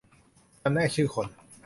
[0.61, 1.27] จำแนกชื่อคน